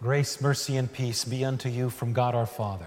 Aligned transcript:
Grace, 0.00 0.40
mercy, 0.40 0.76
and 0.76 0.92
peace 0.92 1.24
be 1.24 1.44
unto 1.44 1.68
you 1.68 1.90
from 1.90 2.12
God 2.12 2.36
our 2.36 2.46
Father 2.46 2.86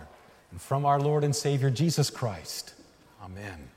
and 0.49 0.61
from 0.61 0.85
our 0.85 0.97
Lord 0.97 1.25
and 1.25 1.35
Savior 1.35 1.69
Jesus 1.69 2.09
Christ. 2.09 2.73
Amen. 3.21 3.67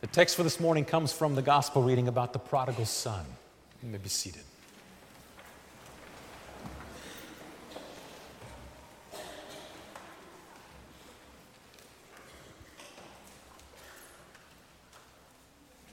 The 0.00 0.06
text 0.06 0.34
for 0.34 0.42
this 0.42 0.58
morning 0.58 0.86
comes 0.86 1.12
from 1.12 1.34
the 1.34 1.42
gospel 1.42 1.82
reading 1.82 2.08
about 2.08 2.32
the 2.32 2.38
prodigal 2.38 2.86
son. 2.86 3.26
You 3.82 3.90
may 3.90 3.98
be 3.98 4.08
seated. 4.08 4.40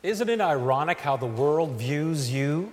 Isn't 0.03 0.29
it 0.29 0.39
ironic 0.39 1.01
how 1.01 1.17
the 1.17 1.25
world 1.25 1.71
views 1.71 2.31
you 2.31 2.71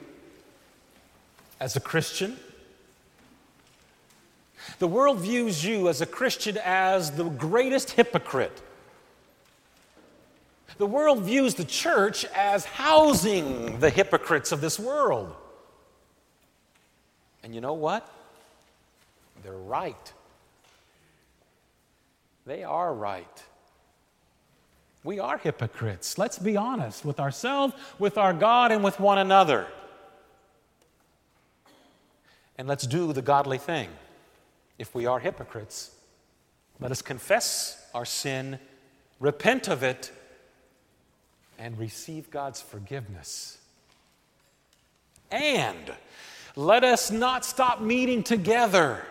as 1.59 1.75
a 1.75 1.80
Christian? 1.80 2.37
The 4.79 4.89
world 4.89 5.19
views 5.19 5.65
you 5.65 5.89
as 5.89 6.01
a 6.01 6.07
Christian 6.07 6.59
as 6.65 7.12
the 7.12 7.25
greatest 7.25 7.93
hypocrite. 7.93 8.62
The 10.79 10.87
world 10.87 11.23
views 11.23 11.55
the 11.55 11.65
church 11.65 12.25
as 12.34 12.65
housing 12.65 13.81
the 13.81 13.91
hypocrites 13.91 14.53
of 14.53 14.61
this 14.61 14.79
world. 14.79 15.34
And 17.43 17.55
you 17.55 17.61
know 17.61 17.75
what? 17.75 18.09
They're 19.43 19.53
right. 19.53 20.12
They 22.47 22.65
are 22.65 22.92
right. 22.95 23.42
We 25.03 25.19
are 25.19 25.39
hypocrites. 25.39 26.19
Let's 26.19 26.39
be 26.39 26.56
honest 26.56 27.05
with 27.05 27.20
ourselves, 27.20 27.75
with 27.98 28.19
our 28.19 28.33
God, 28.33 28.70
and 28.73 28.84
with 28.84 29.01
one 29.01 29.19
another. 29.19 29.67
And 32.59 32.69
let's 32.69 32.87
do 32.87 33.12
the 33.12 33.23
godly 33.23 33.59
thing. 33.59 33.89
If 34.80 34.95
we 34.95 35.05
are 35.05 35.19
hypocrites, 35.19 35.91
let 36.81 36.91
us 36.91 37.03
confess 37.03 37.86
our 37.92 38.06
sin, 38.06 38.59
repent 39.19 39.69
of 39.69 39.83
it, 39.83 40.11
and 41.59 41.78
receive 41.78 42.31
God's 42.31 42.62
forgiveness. 42.62 43.58
And 45.31 45.92
let 46.56 46.83
us 46.83 47.11
not 47.11 47.45
stop 47.45 47.83
meeting 47.83 48.23
together. 48.23 49.05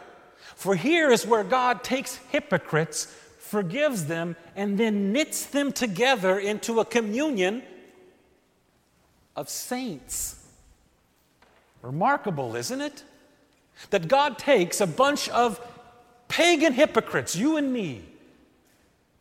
For 0.56 0.74
here 0.74 1.12
is 1.12 1.28
where 1.28 1.44
God 1.44 1.84
takes 1.84 2.16
hypocrites, 2.32 3.06
forgives 3.38 4.08
them, 4.08 4.38
and 4.56 4.76
then 4.76 5.14
knits 5.14 5.46
them 5.46 5.72
together 5.72 6.40
into 6.40 6.80
a 6.80 6.86
communion 6.86 7.62
of 9.36 9.50
saints. 9.50 10.44
Remarkable, 11.84 12.56
isn't 12.56 12.82
it? 12.82 13.04
That 13.92 14.08
God 14.08 14.38
takes 14.38 14.82
a 14.82 14.88
bunch 14.88 15.30
of 15.30 15.60
pagan 16.28 16.74
hypocrites, 16.74 17.36
you 17.36 17.58
and 17.58 17.72
me, 17.74 18.04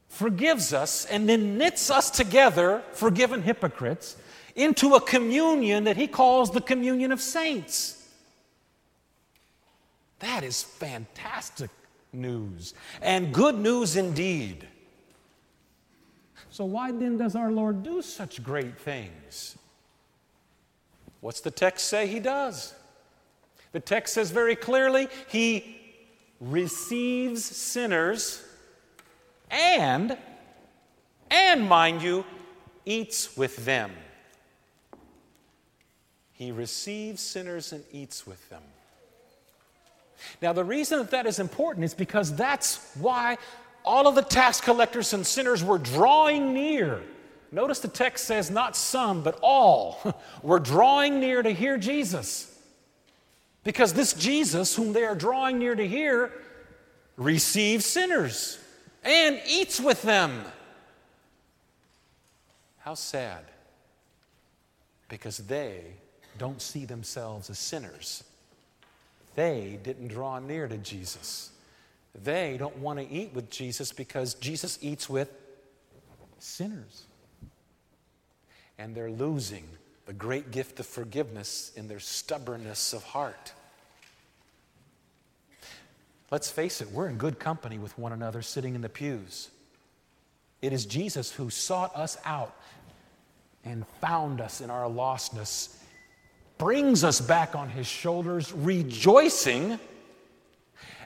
forgives 0.09 0.73
us, 0.73 1.05
and 1.07 1.29
then 1.29 1.59
knits 1.59 1.91
us 1.91 2.11
together, 2.11 2.83
forgiven 2.93 3.43
hypocrites, 3.43 4.17
into 4.55 4.95
a 4.95 5.01
communion 5.01 5.85
that 5.85 5.97
He 5.97 6.07
calls 6.07 6.51
the 6.51 6.61
communion 6.61 7.13
of 7.13 7.21
saints. 7.21 7.95
That 10.19 10.43
is 10.43 10.63
fantastic 10.63 11.71
news, 12.13 12.75
and 13.01 13.33
good 13.33 13.57
news 13.57 13.97
indeed. 13.97 14.67
So, 16.51 16.65
why 16.65 16.91
then 16.91 17.19
does 17.19 17.37
our 17.37 17.53
Lord 17.53 17.83
do 17.85 18.03
such 18.03 18.43
great 18.43 18.77
things? 18.79 19.57
What's 21.21 21.41
the 21.41 21.51
text 21.51 21.87
say 21.87 22.07
He 22.07 22.19
does? 22.19 22.75
The 23.73 23.81
text 23.81 24.15
says 24.15 24.31
very 24.31 24.57
clearly 24.57 25.09
he 25.29 25.77
receives 26.41 27.45
sinners 27.45 28.43
and, 29.51 30.17
and 31.31 31.69
mind 31.69 32.03
you, 32.03 32.25
eats 32.85 33.37
with 33.37 33.65
them. 33.65 33.93
He 36.33 36.53
receives 36.53 37.21
sinners 37.21 37.73
and 37.73 37.83
eats 37.93 38.27
with 38.27 38.49
them. 38.49 38.63
Now, 40.41 40.53
the 40.53 40.65
reason 40.65 40.99
that 40.99 41.11
that 41.11 41.27
is 41.27 41.39
important 41.39 41.85
is 41.85 41.95
because 41.95 42.35
that's 42.35 42.93
why 42.97 43.39
all 43.85 44.07
of 44.07 44.15
the 44.15 44.23
tax 44.23 44.61
collectors 44.61 45.13
and 45.13 45.27
sinners 45.27 45.63
were 45.65 45.79
drawing 45.79 46.53
near. 46.53 47.03
Notice 47.51 47.81
the 47.81 47.89
text 47.89 48.27
says 48.27 48.51
not 48.51 48.77
some, 48.77 49.23
but 49.23 49.39
all 49.43 50.21
were 50.43 50.59
drawing 50.59 51.21
near 51.21 51.43
to 51.43 51.51
hear 51.51 51.79
Jesus. 51.79 52.58
Because 53.69 53.93
this 53.93 54.15
Jesus, 54.15 54.75
whom 54.75 54.95
they 54.95 55.05
are 55.05 55.15
drawing 55.15 55.59
near 55.59 55.75
to 55.75 55.87
hear, 55.87 56.33
receives 57.19 57.85
sinners 57.85 58.59
and 59.05 59.39
eats 59.47 59.79
with 59.79 60.01
them. 60.01 60.43
How 62.79 62.95
sad. 62.95 63.45
Because 65.11 65.37
they 65.37 65.83
don't 66.39 66.63
see 66.63 66.87
themselves 66.87 67.51
as 67.51 67.59
sinners. 67.59 68.25
They 69.35 69.79
didn't 69.83 70.09
draw 70.09 70.39
near 70.39 70.67
to 70.67 70.79
Jesus. 70.79 71.51
They 72.25 72.57
don't 72.57 72.79
want 72.79 73.01
to 73.01 73.07
eat 73.07 73.35
with 73.35 73.51
Jesus 73.51 73.93
because 73.93 74.33
Jesus 74.33 74.79
eats 74.81 75.11
with 75.11 75.31
sinners. 76.39 77.03
And 78.79 78.95
they're 78.95 79.11
losing 79.11 79.65
the 80.07 80.15
great 80.15 80.53
gift 80.53 80.81
of 80.81 80.87
forgiveness 80.87 81.71
in 81.77 81.87
their 81.87 82.01
stubbornness 82.01 82.95
of 82.95 83.05
heart. 83.05 83.53
Let's 86.31 86.51
face 86.51 86.81
it, 86.81 86.91
we're 86.91 87.09
in 87.09 87.17
good 87.17 87.39
company 87.39 87.79
with 87.79 87.99
one 87.99 88.13
another 88.13 88.43
sitting 88.43 88.75
in 88.75 88.83
the 88.83 88.89
pews. 88.89 89.49
It 90.61 90.73
is 90.73 90.85
Jesus 90.85 91.33
who 91.33 91.49
sought 91.49 91.95
us 91.97 92.19
out 92.25 92.55
and 93.65 93.87
found 94.01 94.41
us 94.41 94.61
in 94.61 94.71
our 94.71 94.89
lostness, 94.89 95.77
brings 96.59 97.05
us 97.05 97.21
back 97.21 97.55
on 97.55 97.71
his 97.71 97.87
shoulders, 97.87 98.53
rejoicing, 98.53 99.79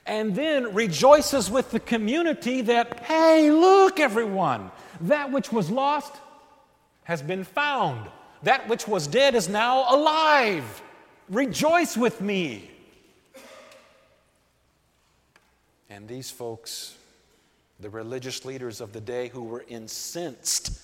and 0.07 0.35
then 0.35 0.75
rejoices 0.75 1.51
with 1.51 1.71
the 1.71 1.81
community 1.81 2.63
that, 2.63 3.01
hey, 3.01 3.51
look, 3.51 4.01
everyone, 4.01 4.71
that 5.03 5.31
which 5.31 5.53
was 5.53 5.71
lost 5.71 6.15
has 7.05 7.23
been 7.23 7.45
found. 7.45 8.09
That 8.43 8.69
which 8.69 8.89
was 8.89 9.07
dead 9.07 9.37
is 9.37 9.49
now 9.49 9.95
alive. 9.95 10.83
Rejoice 11.29 11.97
with 11.97 12.21
me. 12.21 12.72
And 15.95 16.09
these 16.09 16.31
folks, 16.31 16.97
the 17.79 17.91
religious 17.91 18.47
leaders 18.47 18.81
of 18.81 18.95
the 18.95 19.01
day 19.01 19.29
who 19.29 19.45
were 19.45 19.63
incensed 19.69 20.81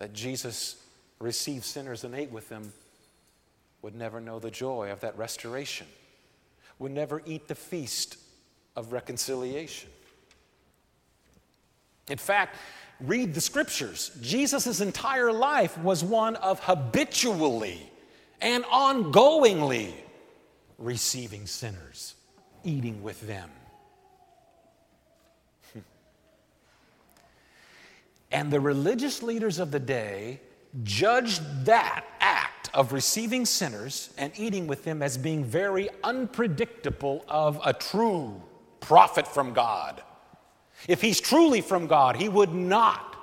that 0.00 0.12
Jesus 0.12 0.76
received 1.20 1.64
sinners 1.64 2.02
and 2.02 2.14
ate 2.14 2.32
with 2.32 2.48
them, 2.48 2.72
would 3.82 3.94
never 3.94 4.20
know 4.20 4.40
the 4.40 4.50
joy 4.50 4.90
of 4.90 5.00
that 5.00 5.16
restoration, 5.16 5.86
would 6.80 6.90
never 6.90 7.22
eat 7.24 7.46
the 7.46 7.54
feast 7.54 8.16
of 8.74 8.92
reconciliation. 8.92 9.88
In 12.08 12.18
fact, 12.18 12.56
read 12.98 13.32
the 13.32 13.40
scriptures. 13.40 14.10
Jesus' 14.20 14.80
entire 14.80 15.32
life 15.32 15.78
was 15.78 16.02
one 16.02 16.34
of 16.36 16.58
habitually 16.60 17.88
and 18.40 18.64
ongoingly 18.64 19.92
receiving 20.78 21.46
sinners, 21.46 22.16
eating 22.64 23.02
with 23.02 23.20
them. 23.26 23.50
And 28.30 28.50
the 28.50 28.60
religious 28.60 29.22
leaders 29.22 29.58
of 29.58 29.70
the 29.70 29.80
day 29.80 30.40
judged 30.82 31.42
that 31.64 32.04
act 32.20 32.70
of 32.74 32.92
receiving 32.92 33.44
sinners 33.44 34.10
and 34.16 34.32
eating 34.36 34.66
with 34.66 34.84
them 34.84 35.02
as 35.02 35.18
being 35.18 35.44
very 35.44 35.88
unpredictable 36.04 37.24
of 37.28 37.60
a 37.64 37.72
true 37.72 38.40
prophet 38.78 39.26
from 39.26 39.52
God. 39.52 40.02
If 40.86 41.00
he's 41.00 41.20
truly 41.20 41.60
from 41.60 41.86
God, 41.86 42.16
he 42.16 42.28
would 42.28 42.54
not 42.54 43.16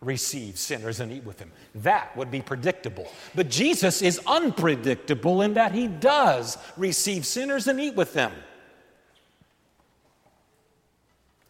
receive 0.00 0.58
sinners 0.58 1.00
and 1.00 1.12
eat 1.12 1.24
with 1.24 1.38
them. 1.38 1.50
That 1.76 2.16
would 2.16 2.30
be 2.30 2.42
predictable. 2.42 3.10
But 3.34 3.48
Jesus 3.48 4.02
is 4.02 4.20
unpredictable 4.26 5.42
in 5.42 5.54
that 5.54 5.72
he 5.72 5.86
does 5.86 6.58
receive 6.76 7.26
sinners 7.26 7.68
and 7.68 7.80
eat 7.80 7.94
with 7.94 8.12
them. 8.12 8.32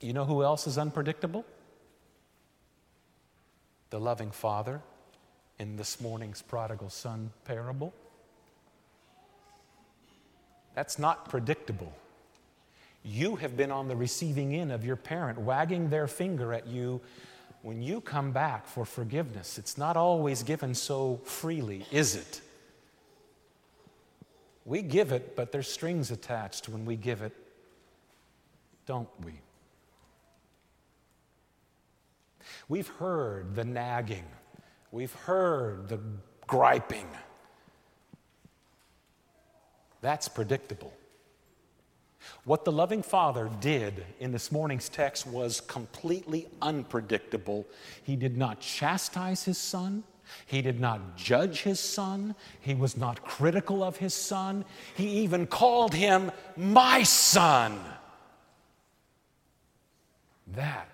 You 0.00 0.12
know 0.12 0.24
who 0.24 0.42
else 0.42 0.66
is 0.66 0.76
unpredictable? 0.76 1.44
The 3.94 4.00
loving 4.00 4.32
Father 4.32 4.80
in 5.60 5.76
this 5.76 6.00
morning's 6.00 6.42
prodigal 6.42 6.90
son 6.90 7.30
parable. 7.44 7.94
That's 10.74 10.98
not 10.98 11.28
predictable. 11.28 11.92
You 13.04 13.36
have 13.36 13.56
been 13.56 13.70
on 13.70 13.86
the 13.86 13.94
receiving 13.94 14.52
end 14.52 14.72
of 14.72 14.84
your 14.84 14.96
parent 14.96 15.38
wagging 15.38 15.90
their 15.90 16.08
finger 16.08 16.52
at 16.52 16.66
you 16.66 17.02
when 17.62 17.82
you 17.82 18.00
come 18.00 18.32
back 18.32 18.66
for 18.66 18.84
forgiveness. 18.84 19.58
It's 19.58 19.78
not 19.78 19.96
always 19.96 20.42
given 20.42 20.74
so 20.74 21.20
freely, 21.22 21.86
is 21.92 22.16
it? 22.16 22.40
We 24.64 24.82
give 24.82 25.12
it, 25.12 25.36
but 25.36 25.52
there's 25.52 25.70
strings 25.70 26.10
attached 26.10 26.68
when 26.68 26.84
we 26.84 26.96
give 26.96 27.22
it, 27.22 27.32
don't 28.86 29.08
we? 29.24 29.34
We've 32.68 32.88
heard 32.88 33.54
the 33.54 33.64
nagging, 33.64 34.24
we've 34.90 35.14
heard 35.14 35.88
the 35.88 36.00
griping. 36.46 37.08
That's 40.00 40.28
predictable. 40.28 40.92
What 42.44 42.64
the 42.64 42.72
loving 42.72 43.02
Father 43.02 43.50
did 43.60 44.04
in 44.20 44.32
this 44.32 44.52
morning's 44.52 44.88
text 44.88 45.26
was 45.26 45.60
completely 45.62 46.46
unpredictable. 46.60 47.66
He 48.02 48.16
did 48.16 48.36
not 48.36 48.60
chastise 48.60 49.44
his 49.44 49.58
son. 49.58 50.04
He 50.46 50.62
did 50.62 50.80
not 50.80 51.16
judge 51.16 51.62
his 51.62 51.80
son. 51.80 52.34
He 52.60 52.74
was 52.74 52.96
not 52.96 53.24
critical 53.24 53.82
of 53.82 53.96
his 53.96 54.14
son. 54.14 54.64
He 54.94 55.08
even 55.20 55.46
called 55.46 55.94
him 55.94 56.30
my 56.56 57.02
son. 57.02 57.78
That 60.48 60.93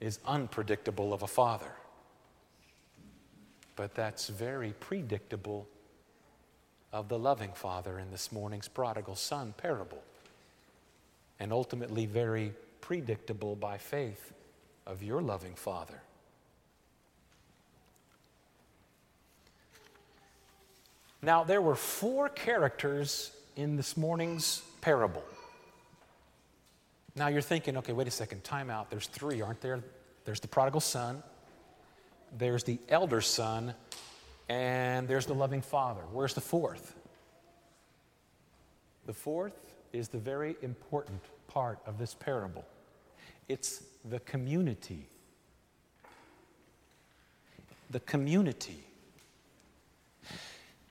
is 0.00 0.18
unpredictable 0.26 1.12
of 1.12 1.22
a 1.22 1.26
father. 1.26 1.72
But 3.76 3.94
that's 3.94 4.28
very 4.28 4.72
predictable 4.80 5.68
of 6.92 7.08
the 7.08 7.18
loving 7.18 7.52
father 7.52 7.98
in 7.98 8.10
this 8.10 8.32
morning's 8.32 8.68
prodigal 8.68 9.16
son 9.16 9.54
parable. 9.56 10.02
And 11.38 11.52
ultimately, 11.52 12.06
very 12.06 12.52
predictable 12.80 13.56
by 13.56 13.76
faith 13.76 14.32
of 14.86 15.02
your 15.02 15.20
loving 15.20 15.54
father. 15.54 16.00
Now, 21.20 21.44
there 21.44 21.60
were 21.60 21.74
four 21.74 22.28
characters 22.28 23.32
in 23.56 23.76
this 23.76 23.96
morning's 23.96 24.62
parable. 24.80 25.24
Now 27.16 27.28
you're 27.28 27.40
thinking, 27.40 27.78
okay, 27.78 27.94
wait 27.94 28.06
a 28.06 28.10
second, 28.10 28.44
time 28.44 28.68
out. 28.68 28.90
There's 28.90 29.06
three, 29.06 29.40
aren't 29.40 29.62
there? 29.62 29.82
There's 30.26 30.40
the 30.40 30.48
prodigal 30.48 30.80
son, 30.80 31.22
there's 32.36 32.62
the 32.62 32.78
elder 32.88 33.22
son, 33.22 33.74
and 34.48 35.08
there's 35.08 35.24
the 35.24 35.34
loving 35.34 35.62
father. 35.62 36.02
Where's 36.12 36.34
the 36.34 36.40
fourth? 36.42 36.94
The 39.06 39.14
fourth 39.14 39.74
is 39.92 40.08
the 40.08 40.18
very 40.18 40.56
important 40.62 41.22
part 41.48 41.78
of 41.86 41.98
this 41.98 42.14
parable 42.14 42.64
it's 43.48 43.84
the 44.04 44.18
community. 44.20 45.06
The 47.90 48.00
community. 48.00 48.82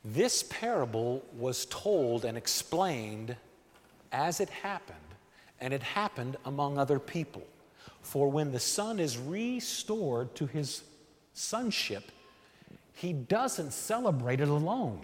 This 0.05 0.43
parable 0.43 1.25
was 1.37 1.65
told 1.65 2.23
and 2.23 2.37
explained 2.37 3.35
as 4.13 4.39
it 4.39 4.49
happened 4.49 5.04
and 5.59 5.73
it 5.73 5.83
happened 5.83 6.37
among 6.45 6.77
other 6.77 6.99
people. 6.99 7.43
For 8.01 8.29
when 8.29 8.51
the 8.51 8.59
son 8.59 8.99
is 8.99 9.17
restored 9.17 10.35
to 10.35 10.45
his 10.45 10.83
sonship, 11.33 12.11
he 12.93 13.13
doesn't 13.13 13.73
celebrate 13.73 14.41
it 14.41 14.47
alone. 14.47 15.01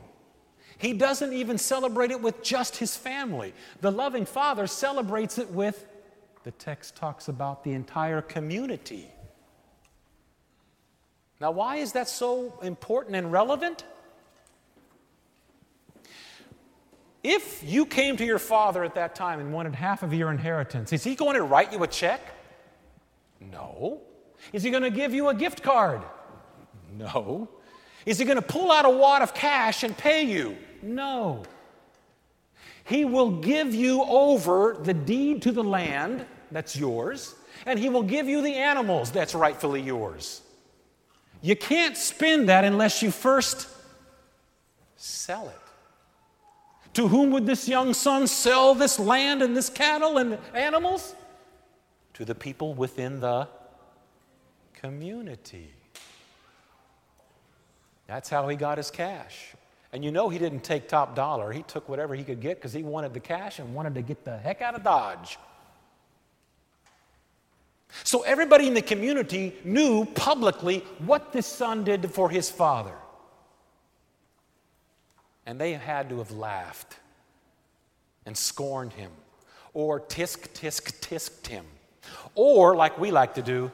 He 0.77 0.93
doesn't 0.93 1.33
even 1.33 1.57
celebrate 1.57 2.11
it 2.11 2.21
with 2.21 2.41
just 2.41 2.77
his 2.77 2.95
family. 2.95 3.53
The 3.81 3.91
loving 3.91 4.25
father 4.25 4.65
celebrates 4.67 5.37
it 5.37 5.49
with, 5.51 5.85
the 6.43 6.51
text 6.51 6.95
talks 6.95 7.27
about 7.27 7.63
the 7.63 7.73
entire 7.73 8.21
community. 8.21 9.07
Now, 11.39 11.51
why 11.51 11.77
is 11.77 11.91
that 11.93 12.07
so 12.07 12.59
important 12.61 13.15
and 13.15 13.31
relevant? 13.31 13.83
If 17.23 17.63
you 17.63 17.85
came 17.85 18.17
to 18.17 18.25
your 18.25 18.39
father 18.39 18.83
at 18.83 18.95
that 18.95 19.13
time 19.15 19.39
and 19.39 19.53
wanted 19.53 19.75
half 19.75 20.01
of 20.01 20.13
your 20.13 20.31
inheritance, 20.31 20.91
is 20.91 21.03
he 21.03 21.15
going 21.15 21.35
to 21.35 21.43
write 21.43 21.71
you 21.71 21.83
a 21.83 21.87
check? 21.87 22.21
No. 23.39 24.01
Is 24.53 24.63
he 24.63 24.71
going 24.71 24.83
to 24.83 24.89
give 24.89 25.13
you 25.13 25.29
a 25.29 25.35
gift 25.35 25.61
card? 25.61 26.01
No. 26.97 27.47
Is 28.05 28.17
he 28.17 28.25
going 28.25 28.37
to 28.37 28.41
pull 28.41 28.71
out 28.71 28.85
a 28.85 28.89
wad 28.89 29.21
of 29.21 29.33
cash 29.33 29.83
and 29.83 29.95
pay 29.95 30.23
you? 30.23 30.57
No. 30.81 31.43
He 32.83 33.05
will 33.05 33.39
give 33.39 33.75
you 33.75 34.03
over 34.03 34.75
the 34.81 34.93
deed 34.93 35.43
to 35.43 35.51
the 35.51 35.63
land 35.63 36.25
that's 36.51 36.75
yours, 36.75 37.35
and 37.65 37.77
he 37.77 37.89
will 37.89 38.03
give 38.03 38.27
you 38.27 38.41
the 38.41 38.55
animals 38.55 39.11
that's 39.11 39.35
rightfully 39.35 39.81
yours. 39.81 40.41
You 41.41 41.55
can't 41.55 41.95
spend 41.95 42.49
that 42.49 42.63
unless 42.63 43.01
you 43.01 43.11
first 43.11 43.67
sell 44.95 45.47
it. 45.47 45.70
To 46.93 47.07
whom 47.07 47.31
would 47.31 47.45
this 47.45 47.67
young 47.67 47.93
son 47.93 48.27
sell 48.27 48.75
this 48.75 48.99
land 48.99 49.41
and 49.41 49.55
this 49.55 49.69
cattle 49.69 50.17
and 50.17 50.37
animals? 50.53 51.15
To 52.15 52.25
the 52.25 52.35
people 52.35 52.73
within 52.73 53.19
the 53.19 53.47
community. 54.73 55.71
That's 58.07 58.29
how 58.29 58.47
he 58.49 58.57
got 58.57 58.77
his 58.77 58.91
cash. 58.91 59.53
And 59.93 60.03
you 60.03 60.11
know 60.11 60.29
he 60.29 60.37
didn't 60.37 60.63
take 60.63 60.87
top 60.87 61.15
dollar. 61.15 61.51
He 61.51 61.63
took 61.63 61.87
whatever 61.87 62.15
he 62.15 62.23
could 62.23 62.41
get 62.41 62.57
because 62.57 62.73
he 62.73 62.83
wanted 62.83 63.13
the 63.13 63.19
cash 63.19 63.59
and 63.59 63.73
wanted 63.73 63.95
to 63.95 64.01
get 64.01 64.25
the 64.25 64.37
heck 64.37 64.61
out 64.61 64.75
of 64.75 64.83
Dodge. 64.83 65.37
So 68.03 68.21
everybody 68.21 68.67
in 68.67 68.73
the 68.73 68.81
community 68.81 69.55
knew 69.63 70.05
publicly 70.05 70.79
what 70.99 71.33
this 71.33 71.45
son 71.45 71.83
did 71.83 72.11
for 72.11 72.29
his 72.29 72.49
father. 72.49 72.95
And 75.45 75.59
they 75.59 75.73
had 75.73 76.09
to 76.09 76.19
have 76.19 76.31
laughed 76.31 76.97
and 78.25 78.37
scorned 78.37 78.93
him, 78.93 79.11
or 79.73 79.99
tisk, 79.99 80.49
tisk, 80.53 80.99
tisked 81.01 81.47
him. 81.47 81.65
Or, 82.35 82.75
like 82.75 82.99
we 82.99 83.11
like 83.11 83.33
to 83.35 83.41
do, 83.41 83.71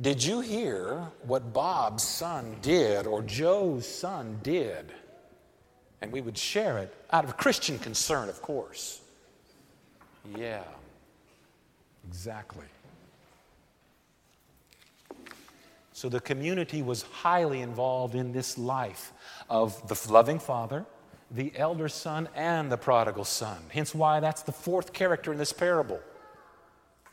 did 0.00 0.24
you 0.24 0.40
hear 0.40 1.06
what 1.22 1.52
Bob's 1.52 2.02
son 2.02 2.56
did 2.62 3.06
or 3.06 3.22
Joe's 3.22 3.86
son 3.86 4.38
did? 4.42 4.92
And 6.00 6.10
we 6.10 6.22
would 6.22 6.38
share 6.38 6.78
it 6.78 6.94
out 7.12 7.24
of 7.24 7.36
Christian 7.36 7.78
concern, 7.78 8.30
of 8.30 8.40
course. 8.40 9.00
Yeah, 10.36 10.62
exactly. 12.08 12.64
So 16.00 16.08
the 16.08 16.18
community 16.18 16.80
was 16.80 17.02
highly 17.02 17.60
involved 17.60 18.14
in 18.14 18.32
this 18.32 18.56
life 18.56 19.12
of 19.50 19.86
the 19.86 20.10
loving 20.10 20.38
father, 20.38 20.86
the 21.30 21.52
elder 21.54 21.90
son, 21.90 22.26
and 22.34 22.72
the 22.72 22.78
prodigal 22.78 23.26
son. 23.26 23.58
Hence 23.68 23.94
why 23.94 24.18
that's 24.18 24.40
the 24.40 24.50
fourth 24.50 24.94
character 24.94 25.30
in 25.30 25.36
this 25.36 25.52
parable. 25.52 26.00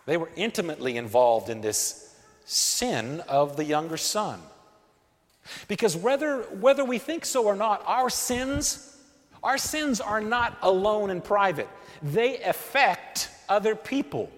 They 0.06 0.16
were 0.16 0.30
intimately 0.38 0.96
involved 0.96 1.50
in 1.50 1.60
this 1.60 2.16
sin 2.46 3.20
of 3.28 3.58
the 3.58 3.66
younger 3.66 3.98
son. 3.98 4.40
Because 5.68 5.98
whether, 5.98 6.44
whether 6.44 6.86
we 6.86 6.98
think 6.98 7.26
so 7.26 7.46
or 7.46 7.58
not, 7.58 7.84
our 7.86 8.10
sins, 8.10 8.96
our 9.44 9.58
sins 9.58 10.00
are 10.00 10.22
not 10.22 10.58
alone 10.62 11.10
and 11.10 11.22
private. 11.22 11.68
They 12.02 12.40
affect 12.40 13.32
other 13.50 13.76
people. 13.76 14.32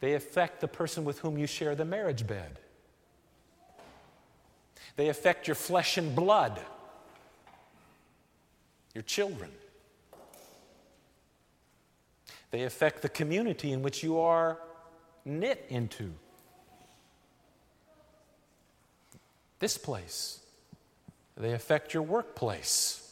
They 0.00 0.14
affect 0.14 0.60
the 0.60 0.68
person 0.68 1.04
with 1.04 1.20
whom 1.20 1.38
you 1.38 1.46
share 1.46 1.74
the 1.74 1.84
marriage 1.84 2.26
bed. 2.26 2.58
They 4.96 5.08
affect 5.08 5.46
your 5.46 5.54
flesh 5.54 5.98
and 5.98 6.14
blood, 6.14 6.60
your 8.94 9.02
children. 9.02 9.50
They 12.50 12.62
affect 12.62 13.02
the 13.02 13.08
community 13.08 13.72
in 13.72 13.82
which 13.82 14.02
you 14.02 14.18
are 14.20 14.58
knit 15.24 15.66
into. 15.68 16.12
This 19.58 19.76
place. 19.76 20.40
They 21.36 21.52
affect 21.52 21.92
your 21.92 22.02
workplace. 22.02 23.05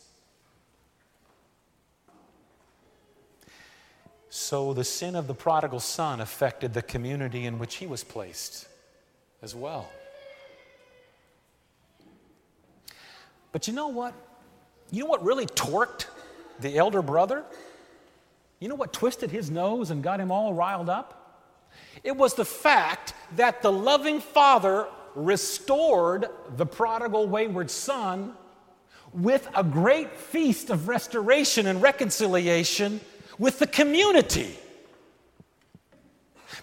So 4.37 4.73
the 4.73 4.83
sin 4.83 5.15
of 5.15 5.29
the 5.29 5.33
prodigal 5.33 5.79
son 5.79 6.21
affected 6.21 6.75
the 6.75 6.83
community 6.83 7.47
in 7.47 7.61
which 7.61 7.77
he 7.77 7.87
was 7.87 8.03
placed 8.03 8.67
as 9.43 9.55
well. 9.55 9.89
But 13.53 13.69
you 13.69 13.75
know 13.75 13.87
what? 13.87 14.13
You 14.91 15.05
know 15.05 15.09
what 15.09 15.25
really 15.25 15.47
torqued 15.47 16.07
the 16.59 16.77
elder 16.77 17.01
brother? 17.01 17.45
You 18.59 18.67
know 18.67 18.75
what 18.75 18.93
twisted 18.93 19.31
his 19.31 19.53
nose 19.53 19.93
and 19.93 20.03
got 20.03 20.19
him 20.19 20.33
all 20.33 20.53
riled 20.53 20.89
up? 20.89 21.71
It 22.03 22.17
was 22.17 22.35
the 22.35 22.45
fact 22.45 23.15
that 23.37 23.63
the 23.63 23.71
loving 23.71 24.19
father 24.19 24.89
restored 25.15 26.27
the 26.57 26.67
prodigal 26.67 27.29
wayward 27.29 27.71
son 27.71 28.33
with 29.13 29.49
a 29.55 29.63
great 29.63 30.17
feast 30.17 30.71
of 30.71 30.89
restoration 30.89 31.69
and 31.69 31.81
reconciliation 31.81 33.01
with 33.39 33.59
the 33.59 33.67
community. 33.67 34.57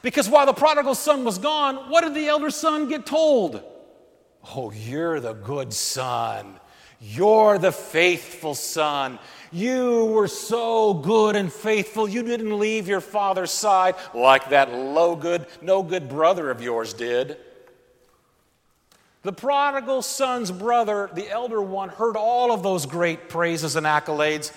Because 0.02 0.30
while 0.30 0.46
the 0.46 0.54
prodigal 0.54 0.96
son 0.96 1.24
was 1.24 1.38
gone, 1.38 1.90
what 1.90 2.02
did 2.02 2.16
the 2.16 2.28
elder 2.28 2.50
son 2.50 2.90
get 2.90 3.06
told? 3.06 3.64
Oh, 4.56 4.72
you're 4.72 5.20
the 5.20 5.34
good 5.34 5.74
son. 5.74 6.60
You're 7.00 7.58
the 7.58 7.72
faithful 7.72 8.56
son. 8.56 9.20
You 9.52 10.06
were 10.06 10.28
so 10.28 10.94
good 10.94 11.36
and 11.36 11.52
faithful. 11.52 12.08
You 12.08 12.24
didn't 12.24 12.58
leave 12.58 12.88
your 12.88 13.02
father's 13.02 13.52
side 13.52 13.96
like 14.14 14.50
that 14.50 14.74
low 14.74 15.16
good, 15.16 15.46
no 15.62 15.84
good 15.84 16.08
brother 16.08 16.50
of 16.50 16.62
yours 16.62 16.94
did. 16.94 17.38
The 19.24 19.34
prodigal 19.34 20.02
son's 20.02 20.52
brother, 20.52 21.10
the 21.14 21.30
elder 21.30 21.62
one, 21.62 21.90
heard 21.90 22.16
all 22.16 22.52
of 22.52 22.64
those 22.64 22.86
great 22.86 23.30
praises 23.30 23.76
and 23.76 23.86
accolades. 23.86 24.52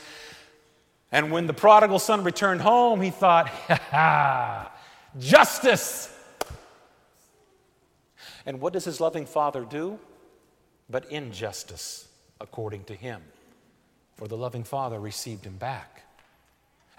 And 1.15 1.31
when 1.31 1.47
the 1.47 1.55
prodigal 1.55 2.01
son 2.01 2.25
returned 2.25 2.61
home, 2.61 3.01
he 3.01 3.11
thought, 3.11 3.49
ha 3.49 3.81
ha, 3.93 4.73
justice. 5.17 6.13
And 8.45 8.61
what 8.61 8.73
does 8.73 8.85
his 8.85 9.01
loving 9.01 9.25
father 9.25 9.65
do? 9.65 10.01
But 10.91 11.09
injustice, 11.13 12.09
according 12.41 12.83
to 12.87 12.97
him. 12.97 13.23
For 14.17 14.27
the 14.27 14.37
loving 14.37 14.65
father 14.65 14.99
received 14.99 15.47
him 15.47 15.57
back. 15.57 16.03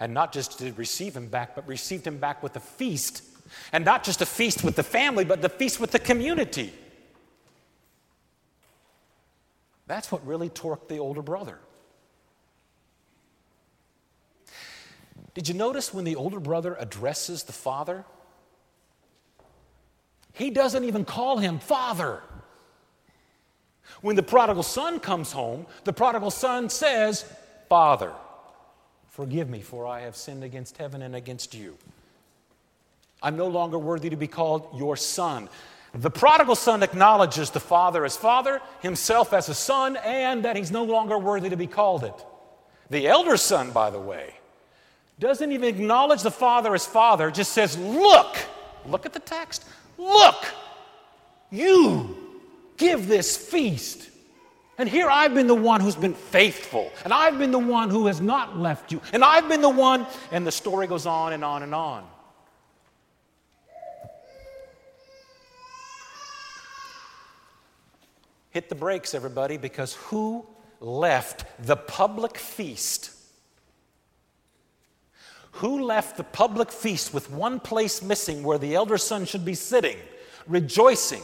And 0.00 0.14
not 0.14 0.32
just 0.32 0.60
to 0.60 0.72
receive 0.72 1.14
him 1.14 1.28
back, 1.28 1.54
but 1.54 1.68
received 1.68 2.06
him 2.06 2.16
back 2.16 2.42
with 2.42 2.56
a 2.56 2.60
feast. 2.60 3.22
And 3.70 3.84
not 3.84 4.02
just 4.02 4.22
a 4.22 4.26
feast 4.26 4.64
with 4.64 4.76
the 4.76 4.82
family, 4.82 5.26
but 5.26 5.42
the 5.42 5.50
feast 5.50 5.78
with 5.78 5.90
the 5.90 5.98
community. 5.98 6.72
That's 9.86 10.10
what 10.10 10.26
really 10.26 10.48
torqued 10.48 10.88
the 10.88 11.00
older 11.00 11.20
brother. 11.20 11.58
Did 15.36 15.48
you 15.48 15.54
notice 15.54 15.92
when 15.92 16.06
the 16.06 16.16
older 16.16 16.40
brother 16.40 16.74
addresses 16.80 17.42
the 17.42 17.52
father? 17.52 18.06
He 20.32 20.48
doesn't 20.48 20.82
even 20.82 21.04
call 21.04 21.36
him 21.36 21.58
father. 21.58 22.22
When 24.00 24.16
the 24.16 24.22
prodigal 24.22 24.62
son 24.62 24.98
comes 24.98 25.32
home, 25.32 25.66
the 25.84 25.92
prodigal 25.92 26.30
son 26.30 26.70
says, 26.70 27.30
Father, 27.68 28.14
forgive 29.10 29.50
me, 29.50 29.60
for 29.60 29.86
I 29.86 30.00
have 30.00 30.16
sinned 30.16 30.42
against 30.42 30.78
heaven 30.78 31.02
and 31.02 31.14
against 31.14 31.54
you. 31.54 31.76
I'm 33.22 33.36
no 33.36 33.48
longer 33.48 33.78
worthy 33.78 34.08
to 34.08 34.16
be 34.16 34.28
called 34.28 34.70
your 34.74 34.96
son. 34.96 35.50
The 35.92 36.10
prodigal 36.10 36.56
son 36.56 36.82
acknowledges 36.82 37.50
the 37.50 37.60
father 37.60 38.06
as 38.06 38.16
father, 38.16 38.62
himself 38.80 39.34
as 39.34 39.50
a 39.50 39.54
son, 39.54 39.96
and 39.96 40.46
that 40.46 40.56
he's 40.56 40.70
no 40.70 40.84
longer 40.84 41.18
worthy 41.18 41.50
to 41.50 41.56
be 41.58 41.66
called 41.66 42.04
it. 42.04 42.14
The 42.88 43.06
elder 43.06 43.36
son, 43.36 43.72
by 43.72 43.90
the 43.90 44.00
way, 44.00 44.36
doesn't 45.18 45.50
even 45.50 45.68
acknowledge 45.68 46.22
the 46.22 46.30
father 46.30 46.74
as 46.74 46.84
father, 46.84 47.30
just 47.30 47.52
says, 47.52 47.78
Look, 47.78 48.36
look 48.86 49.06
at 49.06 49.12
the 49.12 49.20
text, 49.20 49.64
look, 49.96 50.44
you 51.50 52.16
give 52.76 53.08
this 53.08 53.36
feast. 53.36 54.10
And 54.78 54.88
here 54.88 55.08
I've 55.08 55.32
been 55.32 55.46
the 55.46 55.54
one 55.54 55.80
who's 55.80 55.96
been 55.96 56.12
faithful, 56.12 56.92
and 57.04 57.12
I've 57.12 57.38
been 57.38 57.50
the 57.50 57.58
one 57.58 57.88
who 57.88 58.08
has 58.08 58.20
not 58.20 58.58
left 58.58 58.92
you, 58.92 59.00
and 59.14 59.24
I've 59.24 59.48
been 59.48 59.62
the 59.62 59.70
one, 59.70 60.06
and 60.30 60.46
the 60.46 60.52
story 60.52 60.86
goes 60.86 61.06
on 61.06 61.32
and 61.32 61.42
on 61.42 61.62
and 61.62 61.74
on. 61.74 62.06
Hit 68.50 68.68
the 68.68 68.74
brakes, 68.74 69.14
everybody, 69.14 69.56
because 69.56 69.94
who 69.94 70.46
left 70.80 71.44
the 71.66 71.76
public 71.76 72.36
feast? 72.36 73.15
Who 75.56 75.84
left 75.84 76.18
the 76.18 76.24
public 76.24 76.70
feast 76.70 77.14
with 77.14 77.30
one 77.30 77.60
place 77.60 78.02
missing 78.02 78.42
where 78.42 78.58
the 78.58 78.74
elder 78.74 78.98
son 78.98 79.24
should 79.24 79.44
be 79.44 79.54
sitting, 79.54 79.96
rejoicing? 80.46 81.22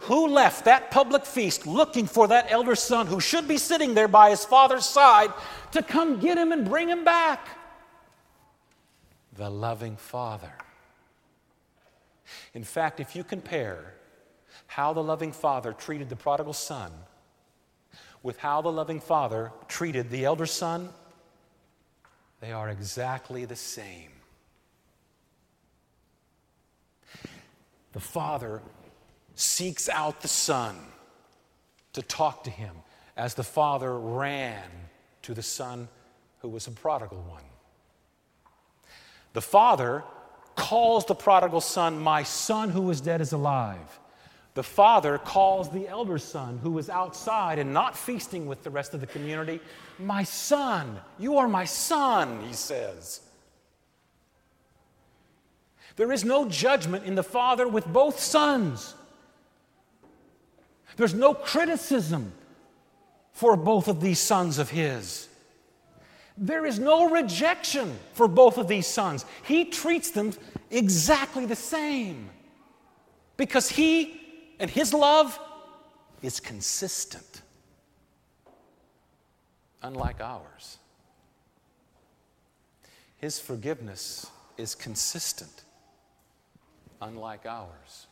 Who 0.00 0.28
left 0.28 0.64
that 0.64 0.90
public 0.90 1.26
feast 1.26 1.66
looking 1.66 2.06
for 2.06 2.28
that 2.28 2.50
elder 2.50 2.74
son 2.74 3.06
who 3.06 3.20
should 3.20 3.46
be 3.46 3.58
sitting 3.58 3.92
there 3.92 4.08
by 4.08 4.30
his 4.30 4.44
father's 4.44 4.86
side 4.86 5.32
to 5.72 5.82
come 5.82 6.18
get 6.18 6.38
him 6.38 6.50
and 6.50 6.68
bring 6.68 6.88
him 6.88 7.04
back? 7.04 7.46
The 9.34 9.50
loving 9.50 9.96
father. 9.96 10.52
In 12.54 12.64
fact, 12.64 13.00
if 13.00 13.14
you 13.14 13.22
compare 13.22 13.94
how 14.66 14.94
the 14.94 15.02
loving 15.02 15.32
father 15.32 15.74
treated 15.74 16.08
the 16.08 16.16
prodigal 16.16 16.54
son 16.54 16.90
with 18.22 18.38
how 18.38 18.62
the 18.62 18.72
loving 18.72 19.00
father 19.00 19.52
treated 19.68 20.08
the 20.08 20.24
elder 20.24 20.46
son, 20.46 20.88
they 22.42 22.50
are 22.50 22.68
exactly 22.68 23.44
the 23.44 23.54
same. 23.54 24.10
The 27.92 28.00
father 28.00 28.60
seeks 29.36 29.88
out 29.88 30.22
the 30.22 30.28
son 30.28 30.76
to 31.92 32.02
talk 32.02 32.42
to 32.44 32.50
him 32.50 32.74
as 33.16 33.34
the 33.34 33.44
father 33.44 33.96
ran 33.96 34.68
to 35.22 35.34
the 35.34 35.42
son 35.42 35.88
who 36.40 36.48
was 36.48 36.66
a 36.66 36.72
prodigal 36.72 37.22
one. 37.28 37.44
The 39.34 39.40
father 39.40 40.02
calls 40.56 41.06
the 41.06 41.14
prodigal 41.14 41.60
son, 41.60 42.00
My 42.00 42.24
son 42.24 42.70
who 42.70 42.82
was 42.82 43.00
dead 43.00 43.20
is 43.20 43.30
alive. 43.30 44.00
The 44.54 44.62
father 44.62 45.16
calls 45.16 45.70
the 45.70 45.88
elder 45.88 46.18
son 46.18 46.58
who 46.62 46.72
was 46.72 46.90
outside 46.90 47.58
and 47.58 47.72
not 47.72 47.96
feasting 47.96 48.46
with 48.46 48.62
the 48.62 48.70
rest 48.70 48.92
of 48.92 49.00
the 49.00 49.06
community, 49.06 49.60
My 49.98 50.24
son, 50.24 51.00
you 51.18 51.38
are 51.38 51.48
my 51.48 51.64
son, 51.64 52.44
he 52.46 52.52
says. 52.52 53.20
There 55.96 56.12
is 56.12 56.24
no 56.24 56.48
judgment 56.48 57.04
in 57.04 57.14
the 57.14 57.22
father 57.22 57.66
with 57.66 57.86
both 57.86 58.18
sons. 58.18 58.94
There's 60.96 61.14
no 61.14 61.32
criticism 61.32 62.32
for 63.32 63.56
both 63.56 63.88
of 63.88 64.00
these 64.00 64.18
sons 64.18 64.58
of 64.58 64.70
his. 64.70 65.28
There 66.36 66.64
is 66.64 66.78
no 66.78 67.10
rejection 67.10 67.98
for 68.14 68.28
both 68.28 68.58
of 68.58 68.68
these 68.68 68.86
sons. 68.86 69.24
He 69.44 69.66
treats 69.66 70.10
them 70.10 70.32
exactly 70.70 71.46
the 71.46 71.56
same 71.56 72.30
because 73.36 73.68
he 73.68 74.21
and 74.62 74.70
his 74.70 74.94
love 74.94 75.40
is 76.22 76.38
consistent, 76.38 77.42
unlike 79.82 80.20
ours. 80.20 80.78
His 83.16 83.40
forgiveness 83.40 84.24
is 84.56 84.76
consistent, 84.76 85.64
unlike 87.00 87.44
ours. 87.44 88.06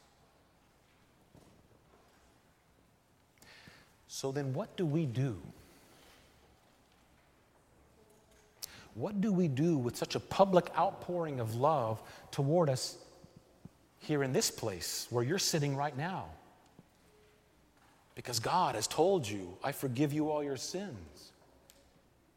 So 4.09 4.33
then, 4.33 4.53
what 4.53 4.77
do 4.77 4.85
we 4.85 5.07
do? 5.07 5.41
What 8.95 9.21
do 9.21 9.33
we 9.33 9.47
do 9.47 9.77
with 9.77 9.97
such 9.97 10.17
a 10.17 10.21
public 10.21 10.69
outpouring 10.77 11.39
of 11.39 11.55
love 11.55 12.03
toward 12.33 12.69
us 12.69 12.97
here 14.01 14.25
in 14.25 14.33
this 14.33 14.51
place 14.51 15.07
where 15.11 15.23
you're 15.23 15.39
sitting 15.39 15.77
right 15.77 15.97
now? 15.97 16.27
Because 18.21 18.39
God 18.39 18.75
has 18.75 18.87
told 18.87 19.27
you, 19.27 19.57
I 19.65 19.73
forgive 19.73 20.13
you 20.13 20.31
all 20.31 20.45
your 20.45 20.59
sins. 20.59 21.33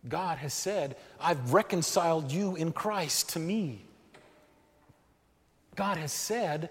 God 0.07 0.37
has 0.37 0.53
said, 0.53 0.95
I've 1.19 1.51
reconciled 1.51 2.31
you 2.31 2.55
in 2.55 2.71
Christ 2.71 3.31
to 3.31 3.39
me. 3.39 3.83
God 5.75 5.97
has 5.97 6.13
said, 6.13 6.69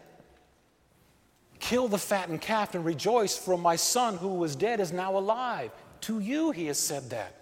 Kill 1.59 1.89
the 1.89 1.99
fattened 1.99 2.41
calf 2.41 2.75
and 2.75 2.87
rejoice, 2.87 3.37
for 3.37 3.59
my 3.59 3.77
son 3.77 4.17
who 4.17 4.29
was 4.29 4.57
dead 4.57 4.81
is 4.81 4.95
now 4.95 5.19
alive. 5.19 5.73
To 6.03 6.19
you, 6.19 6.51
he 6.51 6.65
has 6.69 6.79
said 6.79 7.11
that. 7.11 7.35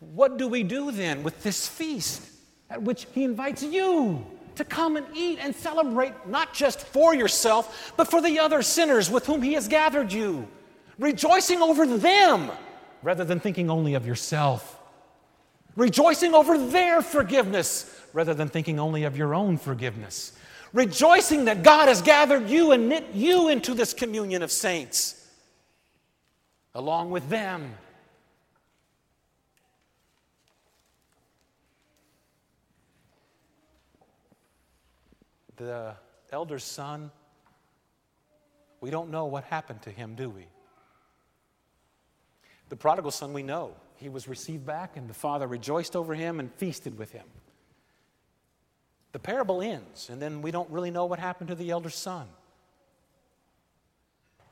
What 0.00 0.36
do 0.36 0.48
we 0.48 0.64
do 0.64 0.90
then 0.90 1.22
with 1.22 1.44
this 1.44 1.68
feast 1.68 2.28
at 2.68 2.82
which 2.82 3.06
he 3.12 3.22
invites 3.22 3.62
you 3.62 4.26
to 4.56 4.64
come 4.64 4.96
and 4.96 5.06
eat 5.14 5.38
and 5.40 5.54
celebrate 5.54 6.12
not 6.26 6.52
just 6.52 6.80
for 6.80 7.14
yourself, 7.14 7.92
but 7.96 8.08
for 8.10 8.20
the 8.20 8.38
other 8.38 8.62
sinners 8.62 9.10
with 9.10 9.26
whom 9.26 9.42
he 9.42 9.54
has 9.54 9.68
gathered 9.68 10.12
you, 10.12 10.46
rejoicing 10.98 11.62
over 11.62 11.86
them 11.86 12.50
rather 13.02 13.24
than 13.24 13.40
thinking 13.40 13.70
only 13.70 13.94
of 13.94 14.06
yourself, 14.06 14.78
rejoicing 15.76 16.34
over 16.34 16.58
their 16.58 17.02
forgiveness 17.02 17.92
rather 18.12 18.32
than 18.32 18.48
thinking 18.48 18.80
only 18.80 19.04
of 19.04 19.16
your 19.16 19.34
own 19.34 19.58
forgiveness. 19.58 20.32
Rejoicing 20.72 21.44
that 21.44 21.62
God 21.62 21.88
has 21.88 22.02
gathered 22.02 22.48
you 22.48 22.72
and 22.72 22.88
knit 22.88 23.06
you 23.12 23.48
into 23.48 23.74
this 23.74 23.92
communion 23.92 24.42
of 24.42 24.50
saints, 24.50 25.30
along 26.74 27.10
with 27.10 27.28
them. 27.28 27.74
The 35.56 35.94
elder 36.30 36.58
son, 36.58 37.10
we 38.80 38.90
don't 38.90 39.10
know 39.10 39.26
what 39.26 39.44
happened 39.44 39.82
to 39.82 39.90
him, 39.90 40.14
do 40.14 40.28
we? 40.28 40.46
The 42.68 42.76
prodigal 42.76 43.10
son, 43.10 43.32
we 43.32 43.42
know. 43.42 43.74
He 43.96 44.08
was 44.08 44.28
received 44.28 44.66
back, 44.66 44.96
and 44.96 45.08
the 45.08 45.14
father 45.14 45.46
rejoiced 45.46 45.96
over 45.96 46.14
him 46.14 46.40
and 46.40 46.52
feasted 46.54 46.98
with 46.98 47.12
him. 47.12 47.26
The 49.12 49.18
parable 49.18 49.62
ends, 49.62 50.10
and 50.10 50.20
then 50.20 50.42
we 50.42 50.50
don't 50.50 50.68
really 50.70 50.90
know 50.90 51.06
what 51.06 51.18
happened 51.18 51.48
to 51.48 51.54
the 51.54 51.70
elder 51.70 51.88
son. 51.88 52.28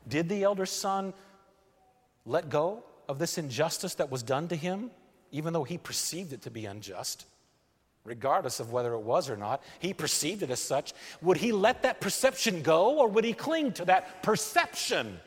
Did 0.09 0.29
the 0.29 0.43
elder 0.43 0.65
son 0.65 1.13
let 2.25 2.49
go 2.49 2.85
of 3.09 3.19
this 3.19 3.37
injustice 3.37 3.95
that 3.97 4.11
was 4.11 4.23
done 4.23 4.49
to 4.49 4.57
him, 4.57 4.91
even 5.31 5.53
though 5.53 5.65
he 5.65 5.77
perceived 5.77 6.33
it 6.33 6.43
to 6.43 6.51
be 6.51 6.65
unjust? 6.65 7.27
Regardless 8.05 8.61
of 8.61 8.71
whether 8.71 8.93
it 8.93 9.01
was 9.01 9.31
or 9.31 9.37
not, 9.37 9.63
he 9.79 9.95
perceived 9.95 10.43
it 10.43 10.51
as 10.51 10.61
such. 10.61 10.93
Would 11.23 11.39
he 11.39 11.53
let 11.53 11.83
that 11.83 12.01
perception 12.01 12.61
go 12.61 12.99
or 12.99 13.09
would 13.09 13.25
he 13.25 13.33
cling 13.33 13.73
to 13.73 13.85
that 13.87 14.23
perception? 14.23 15.19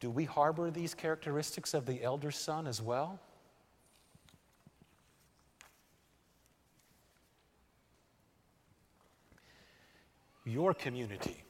Do 0.00 0.10
we 0.10 0.24
harbor 0.24 0.70
these 0.70 0.92
characteristics 0.92 1.72
of 1.72 1.86
the 1.86 2.02
elder 2.02 2.30
son 2.30 2.66
as 2.66 2.82
well? 2.82 3.18
Your 10.44 10.74
community 10.74 11.42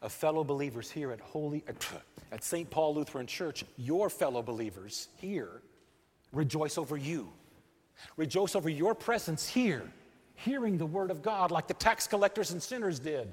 of 0.00 0.12
fellow 0.12 0.44
believers 0.44 0.90
here 0.90 1.12
at 1.12 1.20
Holy 1.20 1.62
at 2.32 2.44
St. 2.44 2.68
Paul 2.70 2.94
Lutheran 2.94 3.26
Church, 3.26 3.64
your 3.76 4.10
fellow 4.10 4.42
believers 4.42 5.08
here 5.16 5.62
rejoice 6.32 6.78
over 6.78 6.96
you. 6.96 7.28
Rejoice 8.16 8.54
over 8.54 8.68
your 8.68 8.94
presence 8.94 9.48
here, 9.48 9.82
hearing 10.34 10.78
the 10.78 10.86
word 10.86 11.10
of 11.10 11.22
God 11.22 11.50
like 11.50 11.66
the 11.66 11.74
tax 11.74 12.06
collectors 12.06 12.52
and 12.52 12.62
sinners 12.62 12.98
did. 12.98 13.32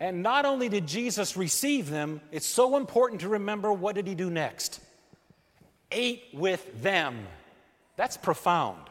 And 0.00 0.22
not 0.22 0.44
only 0.44 0.68
did 0.68 0.86
Jesus 0.86 1.36
receive 1.36 1.90
them, 1.90 2.20
it's 2.30 2.46
so 2.46 2.76
important 2.76 3.22
to 3.22 3.28
remember 3.28 3.72
what 3.72 3.96
did 3.96 4.06
he 4.06 4.14
do 4.14 4.30
next? 4.30 4.80
Ate 5.90 6.24
with 6.32 6.82
them. 6.82 7.26
That's 7.96 8.16
profound. 8.16 8.82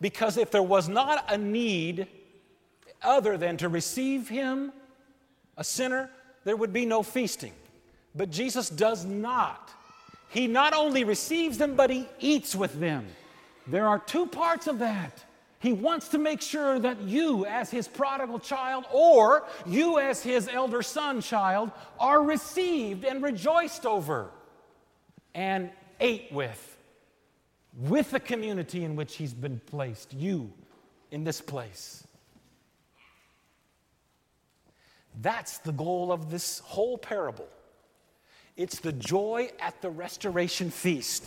Because 0.00 0.36
if 0.36 0.50
there 0.50 0.62
was 0.62 0.88
not 0.88 1.32
a 1.32 1.38
need 1.38 2.06
other 3.02 3.36
than 3.36 3.56
to 3.56 3.68
receive 3.68 4.28
him, 4.28 4.72
a 5.56 5.64
sinner, 5.64 6.08
there 6.44 6.56
would 6.56 6.72
be 6.72 6.86
no 6.86 7.02
feasting. 7.02 7.52
But 8.14 8.30
Jesus 8.30 8.68
does 8.68 9.04
not. 9.04 9.70
He 10.28 10.46
not 10.46 10.74
only 10.74 11.04
receives 11.04 11.58
them, 11.58 11.76
but 11.76 11.90
he 11.90 12.06
eats 12.18 12.54
with 12.54 12.78
them. 12.78 13.06
There 13.66 13.86
are 13.86 13.98
two 13.98 14.26
parts 14.26 14.66
of 14.66 14.78
that. 14.80 15.24
He 15.60 15.72
wants 15.72 16.08
to 16.08 16.18
make 16.18 16.42
sure 16.42 16.78
that 16.80 17.00
you, 17.02 17.46
as 17.46 17.70
his 17.70 17.86
prodigal 17.86 18.40
child, 18.40 18.84
or 18.92 19.44
you, 19.64 19.98
as 20.00 20.22
his 20.22 20.48
elder 20.48 20.82
son 20.82 21.20
child, 21.20 21.70
are 22.00 22.20
received 22.20 23.04
and 23.04 23.22
rejoiced 23.22 23.86
over 23.86 24.30
and 25.34 25.70
ate 26.00 26.32
with, 26.32 26.76
with 27.78 28.10
the 28.10 28.18
community 28.18 28.84
in 28.84 28.96
which 28.96 29.14
he's 29.16 29.32
been 29.32 29.60
placed, 29.66 30.12
you 30.12 30.52
in 31.12 31.22
this 31.22 31.40
place. 31.40 32.04
That's 35.20 35.58
the 35.58 35.72
goal 35.72 36.10
of 36.10 36.30
this 36.30 36.58
whole 36.60 36.98
parable. 36.98 37.48
It's 38.56 38.80
the 38.80 38.92
joy 38.92 39.50
at 39.60 39.80
the 39.82 39.90
restoration 39.90 40.70
feast. 40.70 41.24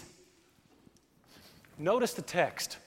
Notice 1.77 2.13
the 2.13 2.21
text 2.21 2.77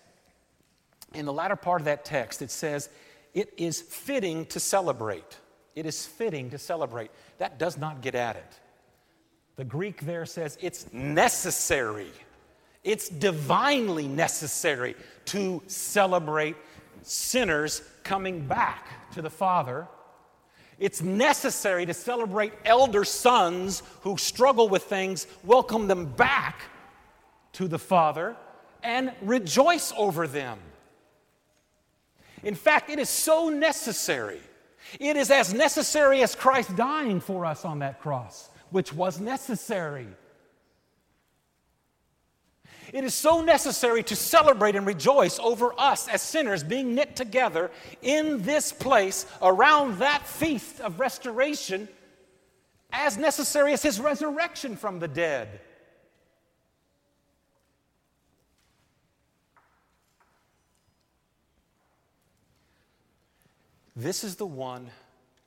in 1.14 1.25
the 1.25 1.33
latter 1.33 1.57
part 1.57 1.80
of 1.80 1.87
that 1.87 2.04
text, 2.04 2.42
it 2.42 2.50
says, 2.50 2.88
It 3.35 3.52
is 3.57 3.80
fitting 3.80 4.47
to 4.47 4.61
celebrate. 4.61 5.38
It 5.75 5.87
is 5.87 6.04
fitting 6.04 6.50
to 6.50 6.59
celebrate. 6.59 7.11
That 7.38 7.59
does 7.59 7.78
not 7.78 8.00
get 8.00 8.14
at 8.14 8.37
it. 8.37 8.61
The 9.57 9.64
Greek 9.64 10.02
there 10.02 10.26
says 10.26 10.57
it's 10.61 10.92
necessary, 10.92 12.12
it's 12.85 13.09
divinely 13.09 14.07
necessary 14.07 14.95
to 15.26 15.62
celebrate 15.66 16.57
sinners 17.02 17.83
coming 18.04 18.47
back 18.47 19.12
to 19.12 19.23
the 19.23 19.30
Father. 19.30 19.88
It's 20.78 21.02
necessary 21.02 21.87
to 21.87 21.94
celebrate 21.94 22.52
elder 22.64 23.04
sons 23.04 23.83
who 24.03 24.16
struggle 24.16 24.68
with 24.68 24.85
things, 24.85 25.26
welcome 25.44 25.88
them 25.88 26.07
back 26.07 26.62
to 27.55 27.66
the 27.66 27.79
Father, 27.79 28.37
and 28.83 29.12
rejoice 29.20 29.92
over 29.96 30.29
them. 30.29 30.59
In 32.44 32.55
fact, 32.55 32.90
it 32.90 33.00
is 33.00 33.09
so 33.09 33.48
necessary. 33.48 34.40
It 35.00 35.16
is 35.16 35.31
as 35.31 35.53
necessary 35.53 36.22
as 36.22 36.35
Christ 36.35 36.76
dying 36.76 37.20
for 37.20 37.44
us 37.44 37.64
on 37.64 37.81
that 37.81 38.00
cross, 38.00 38.48
which 38.70 38.92
was 38.92 39.20
necessary. 39.20 40.07
It 42.92 43.05
is 43.05 43.14
so 43.14 43.42
necessary 43.42 44.03
to 44.05 44.16
celebrate 44.16 44.74
and 44.74 44.87
rejoice 44.87 45.38
over 45.38 45.74
us 45.79 46.09
as 46.09 46.22
sinners 46.22 46.62
being 46.62 46.94
knit 46.94 47.16
together 47.16 47.70
in 48.01 48.42
this 48.42 48.72
place 48.72 49.27
around 49.42 49.98
that 49.98 50.27
feast 50.27 50.81
of 50.81 50.98
restoration, 50.98 51.88
as 52.90 53.18
necessary 53.18 53.72
as 53.74 53.83
his 53.83 54.01
resurrection 54.01 54.77
from 54.77 55.01
the 55.01 55.09
dead. 55.09 55.61
This 63.94 64.22
is 64.22 64.37
the 64.37 64.46
one 64.46 64.88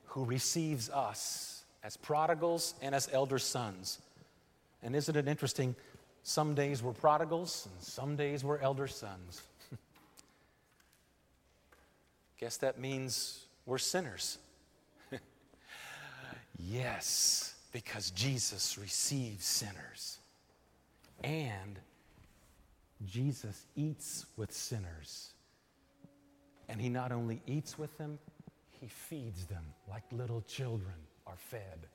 who 0.08 0.24
receives 0.24 0.90
us 0.90 1.64
as 1.82 1.96
prodigals 1.96 2.74
and 2.82 2.94
as 2.94 3.08
elder 3.10 3.38
sons. 3.38 3.98
And 4.82 4.94
isn't 4.94 5.16
it 5.16 5.26
interesting? 5.26 5.74
Some 6.22 6.54
days 6.54 6.82
we're 6.82 6.92
prodigals 6.92 7.68
and 7.72 7.82
some 7.82 8.16
days 8.16 8.44
we're 8.44 8.58
elder 8.58 8.86
sons. 8.86 9.42
Guess 12.40 12.58
that 12.58 12.78
means 12.78 13.44
we're 13.66 13.78
sinners. 13.78 14.38
yes, 16.58 17.54
because 17.72 18.10
Jesus 18.10 18.78
receives 18.78 19.44
sinners. 19.44 20.18
And 21.24 21.78
Jesus 23.06 23.66
eats 23.74 24.26
with 24.36 24.52
sinners. 24.52 25.32
And 26.68 26.80
he 26.80 26.88
not 26.88 27.10
only 27.10 27.42
eats 27.46 27.78
with 27.78 27.96
them, 27.98 28.18
he 28.80 28.86
feeds 28.86 29.46
them 29.46 29.64
like 29.90 30.04
little 30.12 30.42
children 30.42 30.94
are 31.26 31.36
fed. 31.36 31.86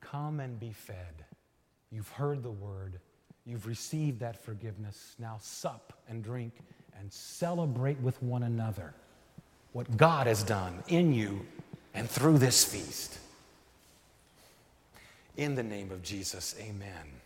Come 0.00 0.40
and 0.40 0.58
be 0.58 0.72
fed. 0.72 1.24
You've 1.90 2.08
heard 2.08 2.42
the 2.42 2.50
word. 2.50 3.00
You've 3.46 3.66
received 3.66 4.20
that 4.20 4.42
forgiveness. 4.42 5.16
Now 5.18 5.38
sup 5.40 5.92
and 6.08 6.22
drink 6.22 6.54
and 6.98 7.12
celebrate 7.12 7.98
with 8.00 8.22
one 8.22 8.44
another 8.44 8.94
what 9.72 9.96
God 9.96 10.26
has 10.26 10.42
done 10.42 10.82
in 10.88 11.12
you 11.12 11.46
and 11.94 12.08
through 12.08 12.38
this 12.38 12.64
feast. 12.64 13.18
In 15.36 15.54
the 15.54 15.62
name 15.62 15.90
of 15.90 16.02
Jesus, 16.02 16.54
amen. 16.60 17.20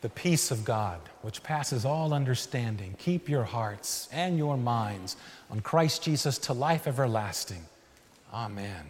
The 0.00 0.08
peace 0.08 0.50
of 0.50 0.64
God, 0.64 1.00
which 1.22 1.42
passes 1.42 1.84
all 1.84 2.14
understanding, 2.14 2.94
keep 2.98 3.28
your 3.28 3.44
hearts 3.44 4.08
and 4.12 4.38
your 4.38 4.56
minds 4.56 5.16
on 5.50 5.60
Christ 5.60 6.02
Jesus 6.02 6.38
to 6.38 6.52
life 6.52 6.86
everlasting. 6.86 7.64
Amen. 8.32 8.86